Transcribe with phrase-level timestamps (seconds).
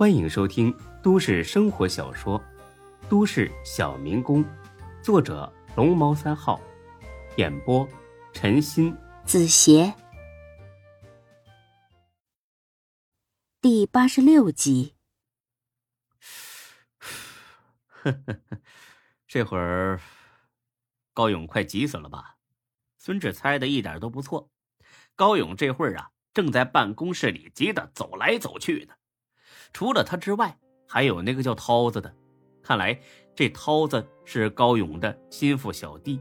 [0.00, 2.40] 欢迎收听都市生活小说
[3.10, 4.42] 《都市小民工》，
[5.02, 6.58] 作者龙猫三号，
[7.36, 7.86] 演播
[8.32, 9.94] 陈鑫、子邪，
[13.60, 14.94] 第八十六集。
[17.90, 18.58] 呵呵呵，
[19.28, 20.00] 这会儿
[21.12, 22.38] 高勇快急死了吧？
[22.96, 24.48] 孙志猜的一点都不错。
[25.14, 28.94] 高勇这会儿啊，正在办公室里急得走来走去呢。
[29.72, 32.14] 除了他之外，还有那个叫涛子的。
[32.62, 32.98] 看来
[33.34, 36.20] 这涛子是高勇的心腹小弟。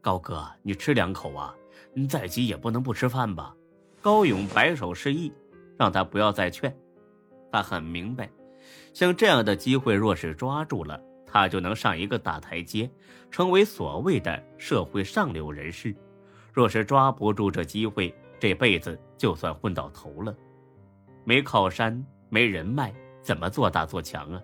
[0.00, 1.54] 高哥，你吃两口啊！
[1.94, 3.54] 你再急也不能不吃饭吧？
[4.02, 5.32] 高勇摆手示意，
[5.78, 6.76] 让他不要再劝。
[7.50, 8.30] 他很明白，
[8.92, 12.90] 像这样的机会若是抓住了，他就能上一个大台阶，
[13.30, 15.92] 成为所谓的社会上流人士；
[16.52, 20.36] 若是抓不住这机会，这辈子就算混到头了，
[21.24, 22.04] 没靠山。
[22.28, 24.40] 没人脉，怎么做大做强啊？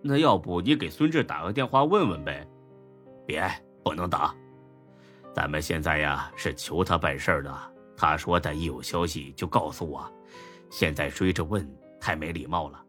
[0.00, 2.46] 那要不你给孙志打个电话问问呗？
[3.26, 3.50] 别，
[3.82, 4.34] 不能打。
[5.34, 7.52] 咱们现在呀是求他办事儿的，
[7.96, 10.10] 他说的一有消息就告诉我。
[10.70, 11.68] 现在追着问
[12.00, 12.84] 太没礼貌了。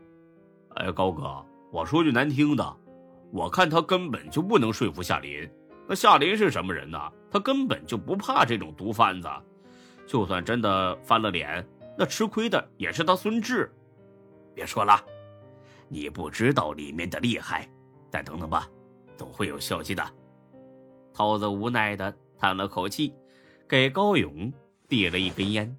[0.76, 2.78] 哎，高哥，我说句难听的，
[3.32, 5.50] 我看他根本就不能说服夏林。
[5.88, 7.00] 那夏林是什么人呢？
[7.32, 9.28] 他根本就不怕这种毒贩子，
[10.06, 11.66] 就算真的翻了脸，
[11.98, 13.72] 那吃亏的也是他孙志。
[14.60, 15.02] 别说了，
[15.88, 17.66] 你不知道里面的厉害。
[18.12, 18.70] 再等等吧，
[19.16, 20.06] 总会有消息的。
[21.14, 23.16] 涛子无奈的叹了口气，
[23.70, 24.52] 给高勇
[24.90, 25.74] 递了一根烟。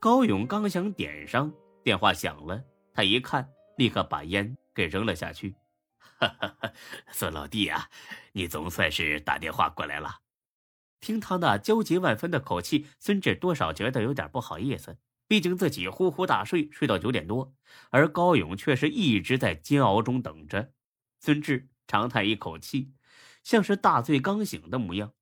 [0.00, 1.52] 高勇刚想点上，
[1.84, 2.60] 电话响了。
[2.92, 5.54] 他一看，立刻把烟给扔了下去。
[6.18, 6.72] 哈哈，
[7.12, 7.88] 孙老弟啊，
[8.32, 10.16] 你总算是打电话过来了。
[10.98, 14.96] 听他那焦急万分的口气，孙志多少觉得有点不好意思。
[15.34, 17.52] 毕竟自己呼呼大睡，睡到九点多，
[17.90, 20.70] 而高勇却是一直在煎熬中等着。
[21.18, 22.92] 孙志长叹一口气，
[23.42, 25.12] 像是大醉刚醒的模样。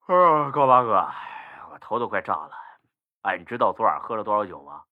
[0.00, 1.08] 啊，高八哥，
[1.72, 2.50] 我头都快炸了。
[3.20, 4.82] 哎，你知道昨晚喝了多少酒吗？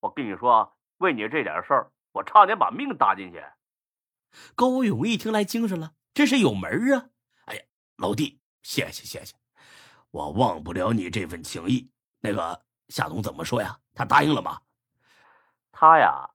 [0.00, 3.42] 我跟你说，为你这点事儿，我差点把命搭进去。
[4.54, 7.08] 高勇一听来精神了，这是有门啊！
[7.46, 7.62] 哎呀，
[7.96, 9.34] 老弟，谢谢谢谢，
[10.10, 11.90] 我忘不了你这份情谊。
[12.20, 12.67] 那个。
[12.88, 13.78] 夏总怎么说呀？
[13.94, 14.60] 他答应了吗？
[15.72, 16.30] 他呀，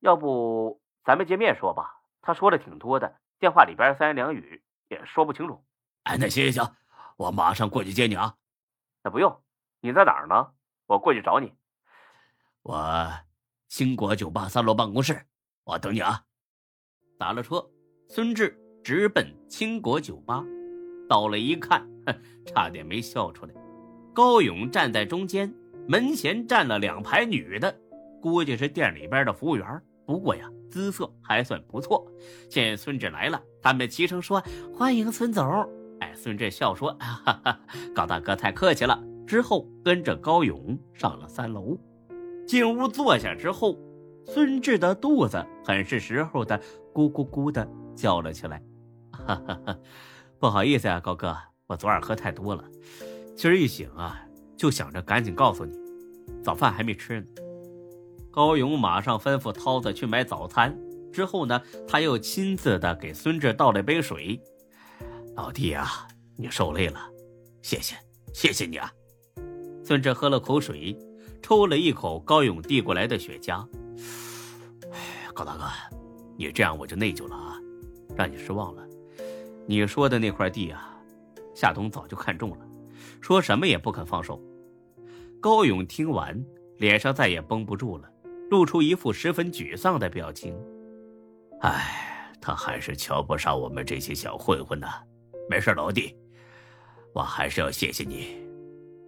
[0.00, 2.00] 要不咱们见面说吧。
[2.22, 5.64] 他说的挺多的，电话里边三言两语也说不清楚。
[6.04, 6.76] 哎，那行行行，
[7.16, 8.36] 我马上过去接你啊。
[9.02, 9.42] 那不用，
[9.80, 10.52] 你在哪儿呢？
[10.86, 11.54] 我过去找你。
[12.62, 13.10] 我
[13.68, 15.26] 兴国酒吧三楼办公室，
[15.64, 16.24] 我等你啊。
[17.18, 17.66] 打了车，
[18.08, 20.44] 孙志直奔兴国酒吧。
[21.08, 23.54] 到了一看，哼，差点没笑出来。
[24.14, 25.52] 高勇站在中间。
[25.88, 27.74] 门前站了两排女的，
[28.20, 29.82] 估计是店里边的服务员。
[30.06, 32.06] 不过呀，姿色还算不错。
[32.48, 34.42] 见孙志来了，他们齐声说
[34.74, 35.44] ：“欢迎孙总。”
[36.00, 37.60] 哎，孙志笑说：“哈哈，
[37.94, 41.78] 高大哥太客气了。”之后跟着高勇上了三楼，
[42.48, 43.78] 进屋坐下之后，
[44.26, 46.58] 孙志的肚子很是时候的
[46.92, 48.60] 咕咕咕的叫了起来。
[49.12, 49.78] 哈哈哈，
[50.40, 51.36] 不好意思啊，高哥，
[51.68, 52.64] 我昨晚喝太多了，
[53.36, 54.26] 今儿一醒啊。
[54.60, 55.72] 就想着赶紧告诉你，
[56.44, 57.26] 早饭还没吃呢。
[58.30, 60.78] 高勇马上吩咐涛子去买早餐，
[61.10, 64.38] 之后呢，他又亲自的给孙志倒了杯水。
[65.34, 66.06] 老弟啊，
[66.36, 67.00] 你受累了，
[67.62, 67.96] 谢谢，
[68.34, 68.92] 谢谢你啊。
[69.82, 70.94] 孙志喝了口水，
[71.40, 73.66] 抽了一口高勇递过来的雪茄。
[75.32, 75.64] 高大哥，
[76.36, 77.56] 你这样我就内疚了啊，
[78.14, 78.86] 让你失望了。
[79.66, 80.94] 你说的那块地啊，
[81.54, 82.58] 夏东早就看中了，
[83.22, 84.38] 说什么也不肯放手。
[85.40, 86.38] 高勇听完，
[86.76, 88.06] 脸上再也绷不住了，
[88.50, 90.54] 露出一副十分沮丧的表情。
[91.62, 94.86] 唉，他还是瞧不上我们这些小混混呢。
[95.48, 96.14] 没事，老弟，
[97.14, 98.36] 我还是要谢谢你。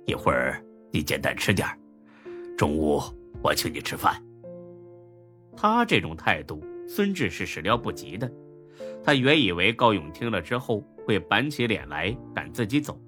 [0.06, 1.68] 一会儿你简单吃点
[2.56, 3.00] 中午
[3.42, 4.20] 我请你吃饭。
[5.54, 8.32] 他这种态度，孙志是始料不及的。
[9.04, 12.98] 他原以为高勇听了之后会板起脸来赶自己走，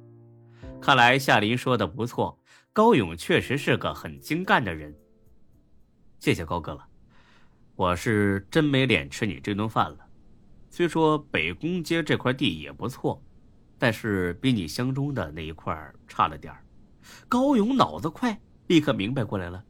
[0.79, 2.39] 看来夏林说的不错。
[2.75, 4.93] 高勇确实是个很精干的人。
[6.19, 6.85] 谢谢高哥了，
[7.77, 9.99] 我是真没脸吃你这顿饭了。
[10.71, 13.23] 虽说北宫街这块地也不错，
[13.79, 15.73] 但是比你相中的那一块
[16.09, 16.53] 差了点
[17.29, 18.37] 高勇脑子快，
[18.67, 19.65] 立刻明白过来了。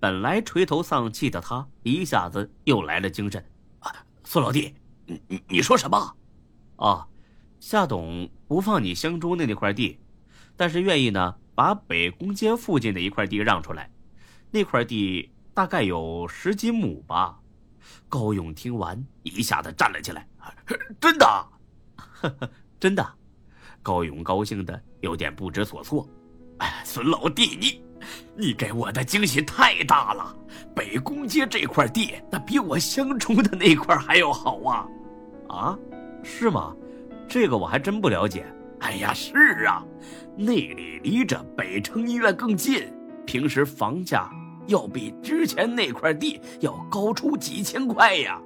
[0.00, 3.40] 本来垂头丧气的他，一下子又来了精神。
[3.78, 4.74] 啊，苏老弟，
[5.06, 6.16] 你你你说什么？
[6.74, 7.06] 啊，
[7.60, 10.00] 夏董不放你相中的那块地，
[10.56, 11.36] 但是愿意呢。
[11.58, 13.90] 把北宫街附近的一块地让出来，
[14.48, 17.36] 那块地大概有十几亩吧。
[18.08, 20.24] 高勇听完，一下子站了起来
[21.00, 21.46] ：“真的？
[22.78, 23.04] 真的？”
[23.82, 26.08] 高勇高兴的有点不知所措。
[26.58, 27.82] 哎，孙老弟，你，
[28.36, 30.36] 你给我的惊喜太大了！
[30.76, 34.86] 北宫街这块地，那比我相中的那块还要好啊！
[35.48, 35.78] 啊，
[36.22, 36.72] 是吗？
[37.28, 38.46] 这个我还真不了解。
[38.80, 39.34] 哎呀，是
[39.66, 39.84] 啊，
[40.36, 42.90] 那里离着北城医院更近，
[43.26, 44.30] 平时房价
[44.66, 48.40] 要比之前那块地要高出几千块呀。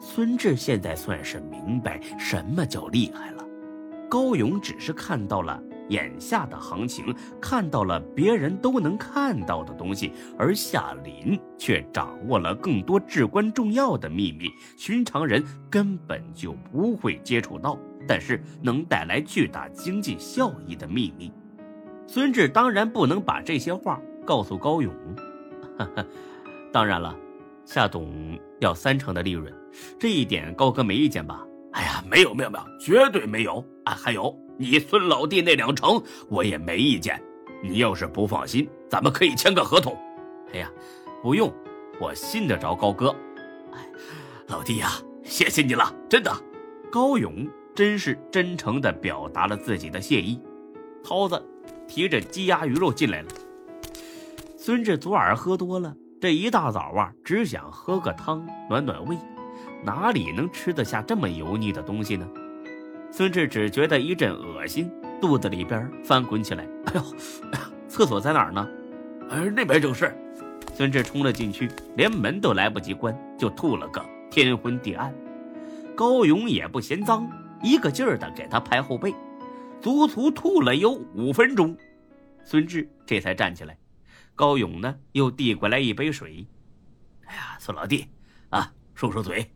[0.00, 3.44] 孙志现在算是明白什么叫厉害了。
[4.08, 17.78] 高勇只是看到了眼下的行情，看到了别人都能看到的东西，而夏林却掌握了更多至关重要的秘密，寻常人根本就不会接触到。
[18.06, 21.32] 但是能带来巨大经济效益的秘密，
[22.06, 24.92] 孙志当然不能把这些话告诉高勇。
[26.72, 27.16] 当然了，
[27.64, 29.52] 夏董要三成的利润，
[29.98, 31.44] 这一点高哥没意见吧？
[31.72, 33.92] 哎呀，没有没有没有，绝对没有啊！
[33.92, 37.20] 还有你孙老弟那两成，我也没意见。
[37.62, 39.96] 你要是不放心，咱们可以签个合同。
[40.52, 40.70] 哎呀，
[41.22, 41.52] 不用，
[42.00, 43.14] 我信得着高哥。
[43.72, 43.86] 哎，
[44.46, 44.92] 老弟呀，
[45.22, 46.32] 谢谢你了，真的。
[46.90, 47.46] 高勇。
[47.76, 50.40] 真是真诚地表达了自己的谢意。
[51.04, 51.40] 涛子
[51.86, 53.28] 提着鸡鸭鱼肉进来了。
[54.56, 59.14] 孙志昨晚喝多了，这一大早啊，只想喝个汤暖暖胃，
[59.84, 62.26] 哪里能吃得下这么油腻的东西呢？
[63.12, 64.90] 孙志只觉得一阵恶心，
[65.20, 66.66] 肚子里边翻滚起来。
[66.86, 67.02] 哎呦，
[67.86, 68.66] 厕所在哪儿呢？
[69.28, 70.16] 呃，那边就是。
[70.72, 75.14] 孙志冲了进去，连门都来不及关，就吐了个天昏地暗。
[75.94, 77.26] 高勇也不嫌脏。
[77.62, 79.14] 一个劲儿的给他拍后背，
[79.80, 81.76] 足足吐了有五分钟，
[82.44, 83.76] 孙志这才站起来。
[84.34, 86.46] 高勇呢，又递过来一杯水。
[87.24, 88.06] 哎呀，孙老弟，
[88.50, 89.50] 啊，漱漱嘴。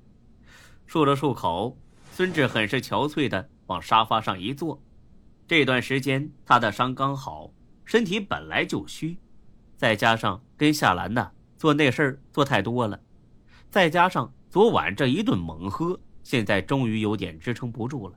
[0.88, 1.76] 漱了漱口，
[2.11, 4.82] 孙志很是憔悴的往沙发上一坐。
[5.47, 7.50] 这段时间他的伤刚好，
[7.85, 9.17] 身体本来就虚，
[9.76, 12.99] 再加上跟夏兰呢做那事儿做太多了，
[13.69, 16.00] 再加上昨晚这一顿猛喝。
[16.31, 18.17] 现在终于有点支撑不住了，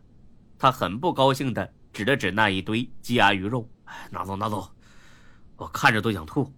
[0.60, 3.68] 他很不高兴的指了指那一堆鸡鸭鱼肉，
[4.12, 4.72] 拿走拿走，
[5.56, 6.54] 我看着都想吐。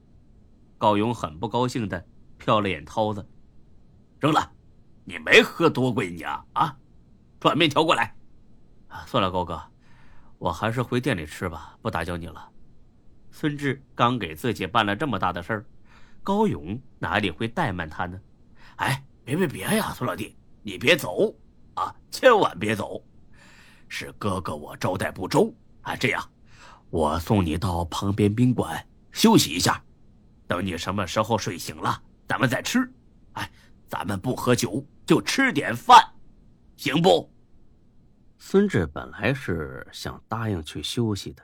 [0.77, 2.05] 高勇很不高兴的
[2.37, 3.25] 瞟了眼涛子，
[4.19, 4.51] 扔了，
[5.05, 6.77] 你没喝多贵你啊啊！
[7.39, 8.13] 转面条过来，
[9.05, 9.63] 算了，高哥，
[10.37, 12.49] 我还是回店里吃吧，不打搅你了。
[13.31, 15.65] 孙志刚给自己办了这么大的事儿，
[16.21, 18.19] 高勇哪里会怠慢他呢？
[18.75, 21.33] 哎，别别别呀，孙老弟，你别走。
[21.75, 23.01] 啊，千万别走！
[23.87, 25.95] 是哥哥我招待不周啊。
[25.95, 26.29] 这样，
[26.89, 29.83] 我送你到旁边宾馆休息一下，
[30.47, 32.79] 等你什么时候睡醒了，咱们再吃。
[33.33, 33.51] 哎，
[33.87, 36.01] 咱们不喝酒，就吃点饭，
[36.77, 37.31] 行不？
[38.37, 41.43] 孙志本来是想答应去休息的，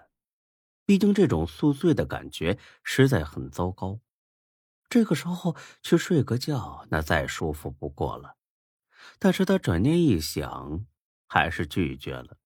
[0.85, 3.99] 毕竟这种宿醉的感觉实在很糟糕。
[4.89, 8.35] 这个时候去睡个觉，那再舒服不过了。
[9.19, 10.85] 但是他转念一想，
[11.27, 12.37] 还是拒绝了，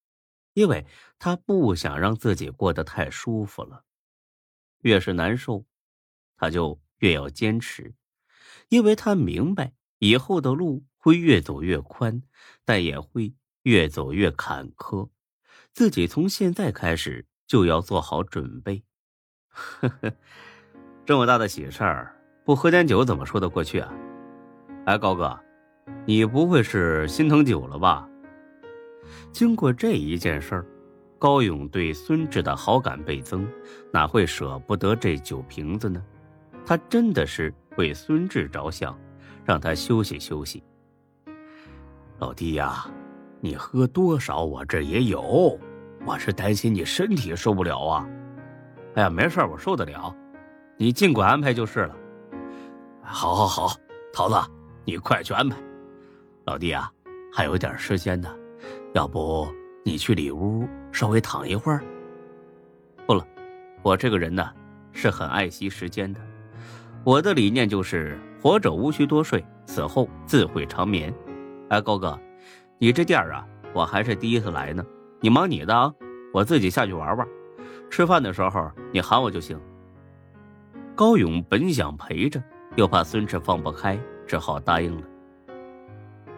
[0.54, 0.86] 因为
[1.18, 3.84] 他不想让自己过得太舒服了。
[4.82, 5.64] 越是难受，
[6.36, 7.94] 他就越要坚持，
[8.68, 12.22] 因为他明白以后的路会越走越宽，
[12.64, 15.10] 但也会越走越坎坷。
[15.72, 18.84] 自己从现在开始就要做好准备。
[19.48, 20.12] 呵呵，
[21.04, 23.92] 这么大的喜事儿，不喝点酒怎么说得过去啊？
[24.84, 25.45] 哎，高哥。
[26.04, 28.08] 你不会是心疼酒了吧？
[29.32, 30.66] 经过这一件事儿，
[31.18, 33.46] 高勇对孙志的好感倍增，
[33.92, 36.02] 哪会舍不得这酒瓶子呢？
[36.64, 38.98] 他真的是为孙志着想，
[39.44, 40.62] 让他休息休息。
[42.18, 42.86] 老弟呀，
[43.40, 45.58] 你喝多少我这也有，
[46.04, 48.08] 我是担心你身体受不了啊。
[48.94, 50.14] 哎呀，没事我受得了，
[50.76, 51.96] 你尽管安排就是了。
[53.02, 53.76] 好，好，好，
[54.12, 54.50] 桃子，
[54.84, 55.56] 你快去安排。
[56.46, 56.88] 老弟啊，
[57.32, 58.32] 还有点时间呢，
[58.94, 59.52] 要不
[59.84, 61.82] 你去里屋稍微躺一会儿？
[63.04, 63.26] 不了，
[63.82, 64.48] 我这个人呢
[64.92, 66.20] 是很爱惜时间的，
[67.02, 71.12] 我的理念就是活着无需多睡，死后自会长眠。
[71.68, 72.16] 哎，高哥，
[72.78, 74.86] 你这店儿啊，我还是第一次来呢，
[75.20, 75.92] 你忙你的啊，
[76.32, 77.26] 我自己下去玩玩，
[77.90, 79.60] 吃饭的时候你喊我就行。
[80.94, 82.40] 高勇本想陪着，
[82.76, 83.98] 又怕孙志放不开，
[84.28, 85.02] 只好答应了。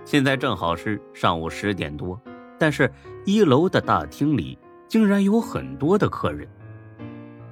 [0.09, 2.19] 现在正好是上午十点多，
[2.59, 2.91] 但是
[3.27, 6.49] 一楼的大厅里竟然有很多的客人。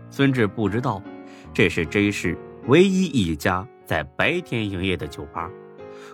[0.08, 1.02] 孙志不知道，
[1.52, 2.34] 这是 J 市
[2.66, 5.50] 唯一一家在白天营业的酒吧。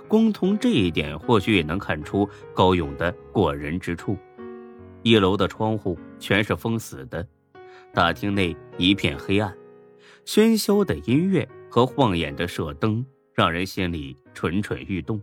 [0.09, 4.19] 光从这一点，或许也能看出高勇的过人之处。
[5.05, 7.25] 一楼的窗户全是封死的，
[7.95, 9.57] 大厅内一片黑暗，
[10.27, 15.23] 喧嚣的音乐和晃眼的射灯让人心里蠢蠢欲动。